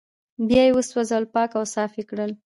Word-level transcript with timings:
بيا 0.47 0.61
يې 0.67 0.71
وسوځول 0.75 1.23
پاک 1.33 1.49
او 1.59 1.63
صاف 1.73 1.91
يې 1.99 2.03
کړل 2.09 2.31